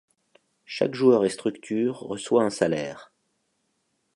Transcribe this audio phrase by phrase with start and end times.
[0.65, 3.13] Chaque joueur et structure reçoit un salaire.